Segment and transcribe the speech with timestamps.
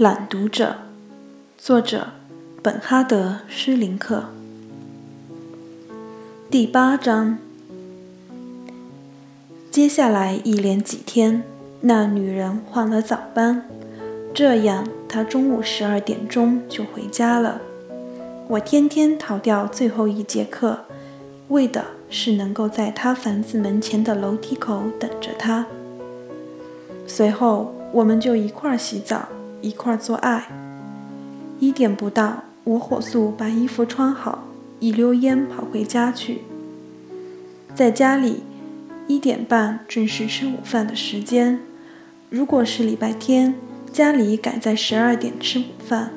[0.00, 0.76] 朗读者，
[1.58, 2.06] 作者
[2.62, 4.24] 本哈德·施林克。
[6.50, 7.36] 第八章。
[9.70, 11.42] 接下来一连几天，
[11.82, 13.68] 那女人换了早班，
[14.32, 17.60] 这样她中午十二点钟就回家了。
[18.48, 20.78] 我天天逃掉最后一节课，
[21.48, 25.66] 为的是能够在她房子门前的楼梯口等着她。
[27.06, 29.28] 随后，我们就一块儿洗澡，
[29.62, 30.44] 一块做爱。
[31.58, 34.44] 一点不到，我火速把衣服穿好，
[34.78, 36.42] 一溜烟跑回家去。
[37.74, 38.42] 在家里。
[39.06, 41.58] 一点半正是吃午饭的时间。
[42.28, 43.56] 如果是礼拜天，
[43.92, 46.12] 家里赶在十二点吃午饭，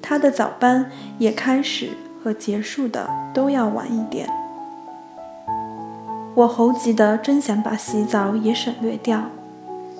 [0.00, 1.90] 他的早班也开始
[2.24, 4.26] 和结束的都要晚一点。
[6.36, 9.26] 我猴急的真想把洗澡也省略掉，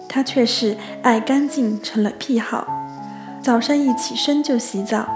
[0.08, 2.66] 他却是爱干净成了癖好，
[3.42, 5.08] 早上一起身就洗澡。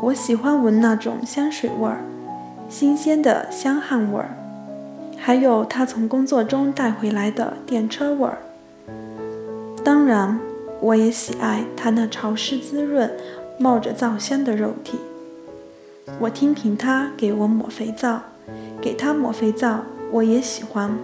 [0.00, 1.98] 我喜欢闻那种香水味儿，
[2.68, 4.30] 新鲜的香汗味儿。
[5.16, 8.38] 还有他从工作中带回来的电车味儿。
[9.84, 10.38] 当然，
[10.80, 13.10] 我也喜爱他那潮湿滋润、
[13.58, 14.98] 冒着皂香的肉体。
[16.20, 18.20] 我听凭他给我抹肥皂，
[18.80, 19.80] 给他抹肥皂，
[20.12, 20.96] 我也喜欢。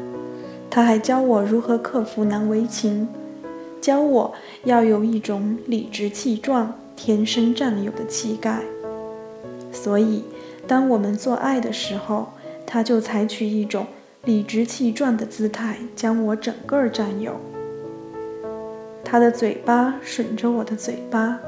[0.70, 3.08] 他还教我如何克服难为情，
[3.84, 4.32] 教我
[4.64, 8.62] 要有一种理直气壮、天生占有的气概。
[9.70, 10.24] 所以，
[10.66, 12.28] 当我们做爱的时候，
[12.66, 13.86] 他就采取一种。
[14.24, 17.34] 理直气壮的姿态将我整个占有。
[19.04, 21.38] 他的嘴巴吮着我的嘴巴，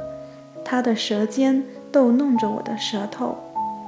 [0.63, 3.35] 他的舌尖逗弄着我的舌头，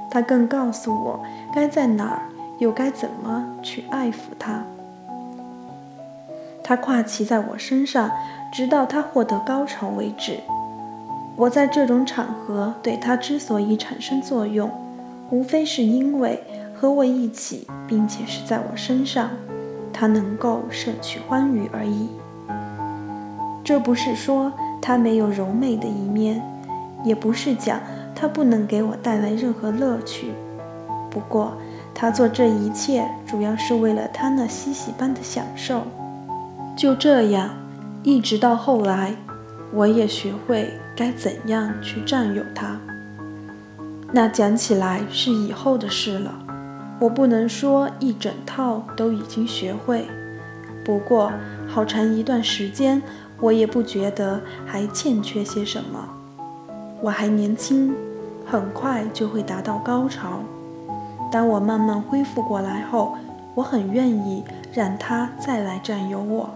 [0.09, 2.21] 他更告诉我该在哪儿，
[2.57, 4.65] 又该怎么去爱抚他。
[6.69, 8.11] 他跨骑在我身上，
[8.51, 10.39] 直到他获得高潮为止。
[11.35, 14.69] 我在这种场合对他之所以产生作用，
[15.31, 16.43] 无非是因为。
[16.75, 19.31] 和我一起，并且是在我身上，
[19.91, 22.07] 他能够摄取欢愉而已。
[23.63, 26.39] 这不是说他没有柔美的一面，
[27.03, 27.79] 也不是讲
[28.13, 30.33] 他不能给我带来任何乐趣。
[31.09, 31.53] 不过，
[31.95, 35.81] 他做这一切主要是为了他那嬉戏般的享受。
[36.79, 37.49] 就这样，
[38.03, 39.13] 一直到后来，
[39.73, 42.79] 我也学会该怎样去占有他。
[44.13, 46.33] 那讲起来是以后的事了。
[46.97, 50.05] 我不能说一整套都已经学会，
[50.85, 51.33] 不过
[51.67, 53.01] 好长一段时间，
[53.41, 56.07] 我也不觉得还欠缺些什么。
[57.01, 57.93] 我还年轻，
[58.45, 60.39] 很快就会达到高潮。
[61.29, 63.17] 当我慢慢恢复过来后，
[63.53, 66.49] 我很愿意让他再来占有我。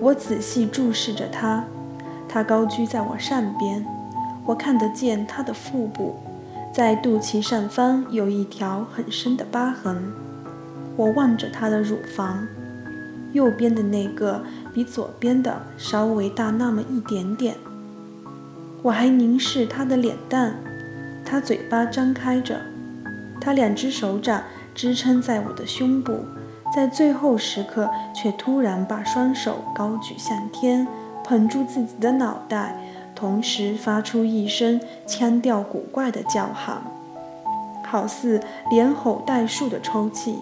[0.00, 1.64] 我仔细注视着他，
[2.28, 3.84] 他高居在我上边，
[4.44, 6.16] 我看得见他的腹部。
[6.72, 10.12] 在肚脐上方有一条很深的疤痕。
[10.94, 12.46] 我望着他的乳房，
[13.32, 14.42] 右边的那个
[14.74, 17.54] 比左边的稍微大那么一点点。
[18.82, 20.56] 我还凝视他的脸蛋，
[21.24, 22.60] 他嘴巴张开着，
[23.40, 24.42] 她两只手掌
[24.74, 26.24] 支撑在我的胸部，
[26.76, 30.86] 在最后时刻却突然把双手高举向天，
[31.24, 32.76] 捧住自己的脑袋。
[33.14, 36.82] 同时发出一声腔调古怪的叫喊，
[37.82, 40.40] 好似连吼带竖的抽泣。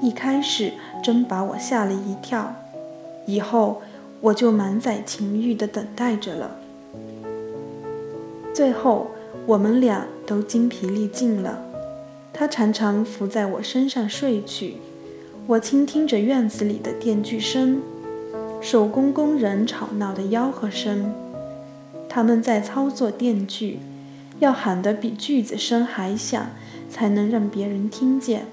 [0.00, 0.72] 一开始
[1.02, 2.54] 真把我吓了一跳，
[3.26, 3.82] 以后
[4.22, 6.52] 我就满载情欲地等待着了。
[8.54, 9.08] 最后，
[9.44, 11.58] 我们俩都精疲力尽了。
[12.32, 14.78] 他常常伏在我身上睡去，
[15.46, 17.82] 我倾听着院子里的电锯声、
[18.62, 21.12] 手工工人吵闹的吆喝声。
[22.08, 23.78] 他们在操作电锯，
[24.38, 26.46] 要喊得比锯子声还响，
[26.88, 28.46] 才能让别人听见。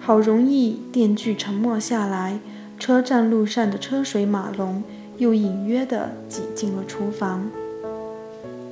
[0.00, 2.38] 好容易，电锯沉默下来，
[2.78, 4.80] 车站路上的车水马龙
[5.16, 7.50] 又隐约地挤进了厨房。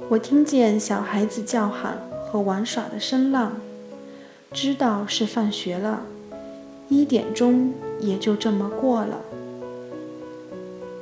[0.09, 1.99] 我听见小孩子叫喊
[2.31, 3.55] 和玩耍的声浪，
[4.53, 6.03] 知道是放学了，
[6.93, 9.23] 一点钟也就这么过了。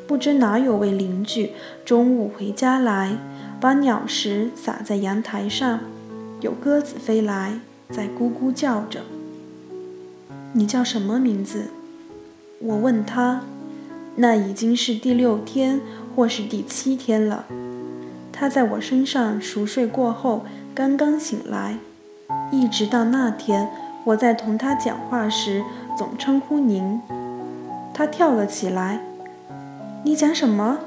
[0.07, 1.51] 不知哪有位邻居
[1.85, 3.17] 中午回家来，
[3.61, 5.81] 把鸟食撒在阳台上，
[6.41, 7.61] 有鸽子飞来，
[7.91, 9.01] 在咕咕叫着。
[10.53, 11.65] 你叫什么名字？
[12.61, 13.43] 我问他。
[14.17, 15.81] 那已经是第六天
[16.15, 17.47] 或是第七天了。
[18.33, 20.45] 他在我身上熟睡过后，
[20.75, 21.79] 刚刚醒来，
[22.51, 23.71] 一直到那天
[24.05, 25.63] 我在同他讲话时，
[25.97, 27.01] 总称呼您。
[27.93, 29.01] 他跳了起来。
[30.05, 30.79] 你讲什么？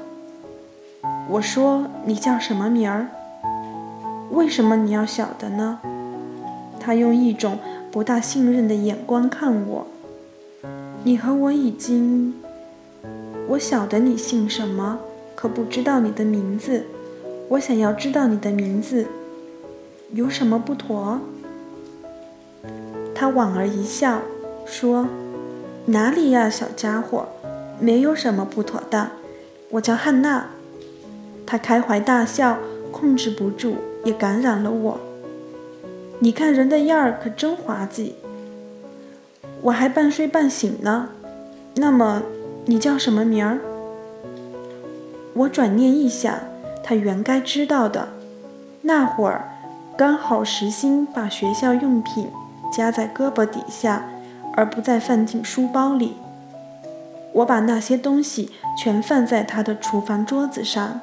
[1.28, 3.08] 我说：“你叫什么名儿？
[4.30, 5.78] 为什么你要晓得呢？”
[6.80, 7.58] 他用一种
[7.90, 9.86] 不大信任的眼光看我。
[11.02, 12.34] 你和我已经……
[13.48, 14.98] 我晓得你姓什么，
[15.34, 16.86] 可不知道你的名字。
[17.50, 19.06] 我想要知道你的名字，
[20.12, 21.20] 有什么不妥？
[23.14, 24.22] 他莞尔一笑，
[24.64, 25.06] 说
[25.86, 27.26] ：“哪里呀，小家伙，
[27.78, 29.10] 没有什么不妥的。
[29.70, 30.46] 我叫汉娜。”
[31.46, 32.58] 他开怀大笑，
[32.90, 34.98] 控制不住，也感染了我。
[36.20, 38.14] 你看人的样儿可真滑稽。
[39.60, 41.08] 我还半睡半醒呢。
[41.74, 42.22] 那么，
[42.64, 43.58] 你叫什么名儿？
[45.34, 46.34] 我转念一想，
[46.82, 48.08] 他原该知道的。
[48.82, 49.48] 那会儿，
[49.96, 52.28] 刚好时兴把学校用品
[52.72, 54.06] 夹在胳膊底下，
[54.56, 56.16] 而不再放进书包里。
[57.32, 61.00] 我把那些东西全放在他的厨房桌子上。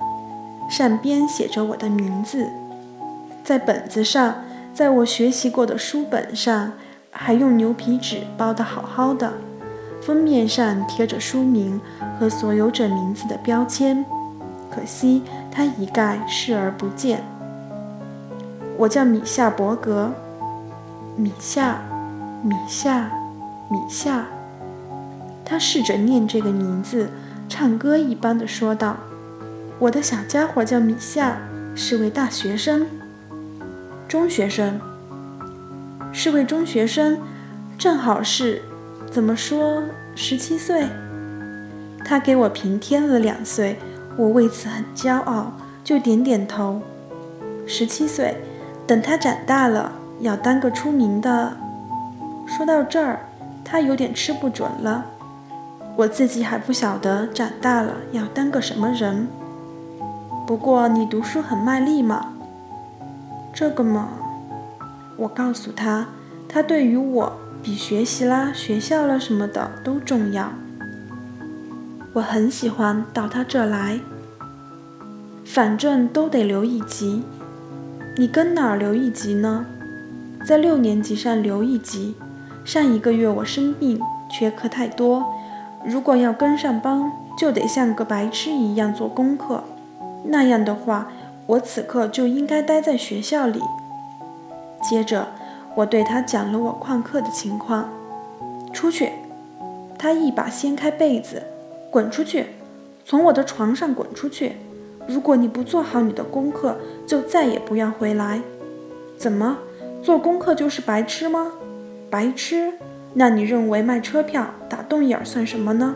[0.69, 2.48] 上边写着我的名字，
[3.44, 4.36] 在本子上，
[4.74, 6.71] 在我学习过的书本上，
[7.12, 9.33] 还用牛皮纸包得好好的，
[10.01, 11.81] 封面上贴着书名
[12.18, 14.06] 和所有者名字的标签。
[14.74, 15.21] 可惜
[15.51, 17.21] 他一概视而不见。
[18.77, 20.09] 我叫米夏伯格，
[21.18, 21.81] 米夏，
[22.42, 23.12] 米夏，
[23.71, 24.27] 米夏。
[25.45, 27.09] 他试着念这个名字，
[27.47, 28.97] 唱歌一般的说道。
[29.79, 31.38] 我的小家伙叫米夏，
[31.73, 32.85] 是位大学生，
[34.09, 34.79] 中学生，
[36.12, 37.18] 是位中学生，
[37.77, 38.62] 正好是，
[39.09, 39.81] 怎么说，
[40.15, 40.85] 十七岁。
[42.03, 43.79] 他给我平添了两岁，
[44.18, 46.81] 我为此很骄傲，就点点头。
[47.65, 48.35] 十七岁，
[48.85, 51.56] 等他长大了，要当个出名的。
[52.45, 53.21] 说到这儿，
[53.71, 55.06] 他有点吃不准了。
[55.95, 59.29] 我自己还不晓得长大了要当个什么人。
[60.45, 62.33] 不过你读书很卖力嘛？
[63.53, 64.09] 这个嘛，
[65.15, 66.07] 我告诉他，
[66.50, 67.31] 他对于我
[67.63, 70.51] 比学习啦、学校啦什么的都重要。
[72.12, 74.01] 我很喜欢到他这来，
[75.45, 77.23] 反正都得留一级。
[78.18, 79.65] 你跟哪儿留一级呢？
[80.45, 82.15] 在六年级上留一级。
[82.63, 83.99] 上一个月我生病，
[84.29, 85.33] 缺课太多，
[85.83, 89.63] 如果要跟上班，就得像个白痴一样做功课。
[90.25, 91.11] 那样的话，
[91.47, 93.59] 我此刻就应该待在学校里。
[94.81, 95.27] 接着，
[95.75, 97.89] 我对他讲了我旷课的情况。
[98.71, 99.11] 出去！
[99.97, 101.43] 他一把掀开被子，
[101.89, 102.45] 滚出去！
[103.03, 104.57] 从我的床上滚出去！
[105.07, 106.77] 如果你不做好你的功课，
[107.07, 108.39] 就再也不要回来。
[109.17, 109.57] 怎么，
[110.03, 111.51] 做功课就是白痴吗？
[112.11, 112.73] 白痴？
[113.13, 115.95] 那你认为卖车票打洞眼儿算什么呢？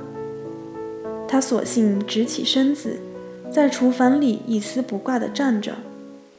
[1.28, 3.00] 他索性直起身子。
[3.52, 5.76] 在厨房里一丝不挂地站着，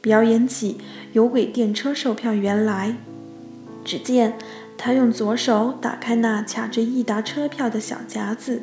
[0.01, 0.77] 表演起
[1.13, 2.95] 有轨电车售票员来。
[3.85, 4.33] 只见
[4.77, 8.61] 他用左手打开那卡着一沓车票的小夹子，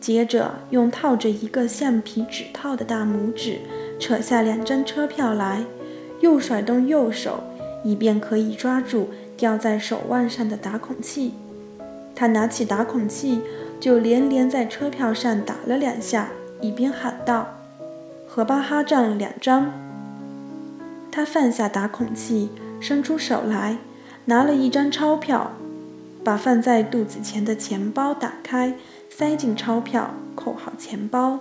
[0.00, 3.58] 接着用套着一个橡皮纸套的大拇指
[3.98, 5.64] 扯下两张车票来，
[6.20, 7.42] 又甩动右手，
[7.82, 9.08] 以便可以抓住
[9.40, 11.32] 吊在手腕上的打孔器。
[12.14, 13.40] 他拿起打孔器，
[13.80, 16.28] 就连连在车票上打了两下，
[16.60, 17.48] 一边喊道。
[18.28, 19.72] 和巴哈站两张。
[21.10, 22.50] 他放下打孔器，
[22.80, 23.78] 伸出手来，
[24.26, 25.52] 拿了一张钞票，
[26.22, 28.74] 把放在肚子前的钱包打开，
[29.08, 31.38] 塞进钞票，扣好钱包，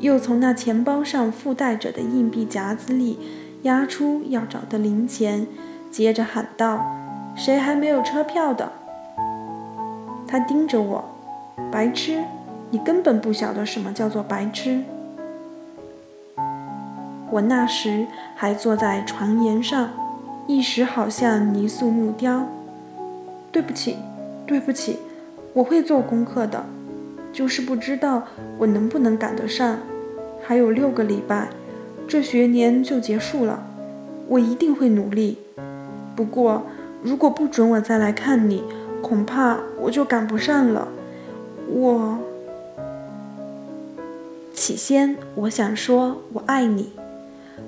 [0.00, 3.16] 又从那钱包上附带着的硬币夹子里
[3.62, 5.46] 压出要找的零钱，
[5.88, 6.84] 接着喊道
[7.38, 8.72] ：“谁还没有车票的？”
[10.26, 11.04] 他盯着我，
[11.70, 12.22] 白痴，
[12.70, 14.82] 你根本不晓得什么叫做白痴。
[17.30, 19.90] 我那时还坐在床沿上，
[20.46, 22.46] 一时好像泥塑木雕。
[23.50, 23.96] 对不起，
[24.46, 24.98] 对不起，
[25.54, 26.64] 我会做功课的，
[27.32, 28.24] 就是不知道
[28.58, 29.78] 我能不能赶得上。
[30.42, 31.48] 还有六个礼拜，
[32.06, 33.62] 这学年就结束了，
[34.28, 35.38] 我一定会努力。
[36.14, 36.62] 不过，
[37.02, 38.62] 如果不准我再来看你，
[39.00, 40.88] 恐怕我就赶不上了。
[41.70, 42.18] 我
[44.52, 46.90] 起先我想说我爱你。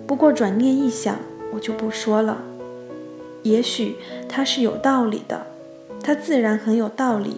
[0.06, 1.16] 不过转念一想，
[1.52, 2.38] 我就不说了。
[3.42, 3.96] 也许
[4.28, 5.46] 他是有道理的，
[6.02, 7.36] 他自然很有道理。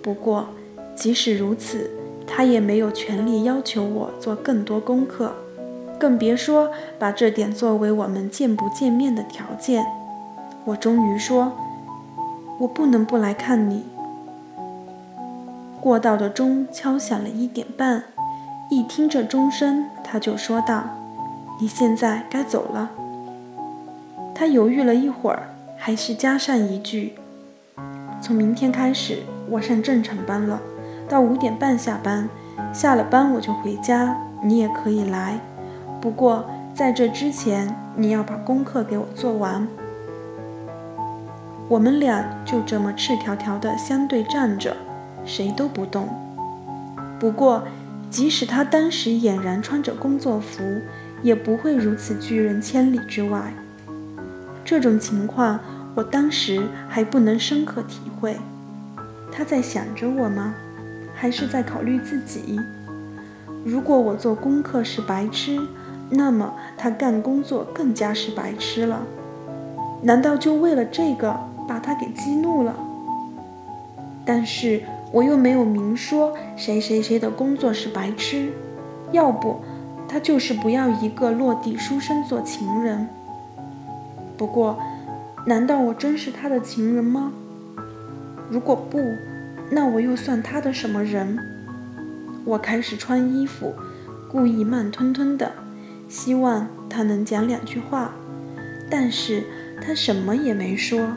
[0.00, 0.48] 不过，
[0.94, 1.90] 即使如此，
[2.26, 5.34] 他也没有权利要求我做更多功课，
[5.98, 9.84] 更别说把这点作为我们见不见面的条件。
[10.68, 11.52] 我终于说
[12.60, 13.86] ：“我不能不来看你。”
[15.80, 18.04] 过道的钟敲响了一点半，
[18.68, 20.84] 一听这钟声，他就说道
[21.58, 22.90] ：“你现在该走了。”
[24.36, 25.48] 他犹豫了一会儿，
[25.78, 27.14] 还是加上一句
[28.20, 30.60] ：“从明天开始，我上正常班了，
[31.08, 32.28] 到五点半下班，
[32.74, 35.40] 下了班我就回家，你也可以来。
[35.98, 36.44] 不过
[36.74, 39.66] 在这之前，你要把功课给我做完。”
[41.68, 44.74] 我们俩就这么赤条条的相对站着，
[45.26, 46.08] 谁都不动。
[47.20, 47.62] 不过，
[48.08, 50.62] 即使他当时俨然穿着工作服，
[51.22, 53.52] 也不会如此拒人千里之外。
[54.64, 55.60] 这种情况，
[55.94, 58.36] 我当时还不能深刻体会。
[59.30, 60.54] 他在想着我吗？
[61.14, 62.58] 还是在考虑自己？
[63.62, 65.60] 如果我做功课是白痴，
[66.08, 69.02] 那么他干工作更加是白痴了。
[70.00, 71.47] 难道就为了这个？
[71.68, 72.74] 把他给激怒了，
[74.24, 74.82] 但是
[75.12, 78.52] 我又没有明说谁谁谁的工作是白痴，
[79.12, 79.60] 要不
[80.08, 83.06] 他就是不要一个落地书生做情人。
[84.38, 84.78] 不过，
[85.46, 87.32] 难道我真是他的情人吗？
[88.48, 88.98] 如果不，
[89.70, 91.38] 那我又算他的什么人？
[92.44, 93.74] 我开始穿衣服，
[94.30, 95.52] 故意慢吞吞的，
[96.08, 98.12] 希望他能讲两句话，
[98.90, 99.44] 但是
[99.82, 101.12] 他什么也没说。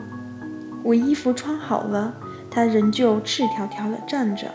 [0.82, 2.12] 我衣服穿好了，
[2.50, 4.52] 他仍旧赤条条地站着。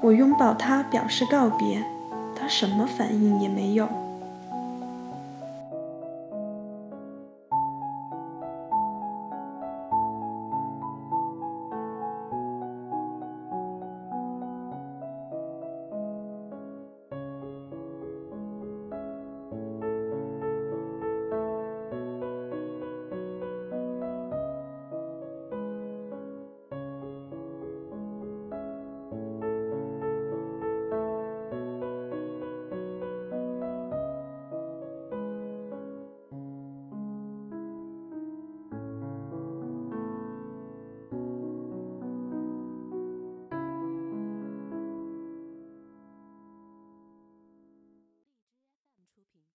[0.00, 1.82] 我拥抱他，表示告别，
[2.34, 3.88] 他什么反应也没有。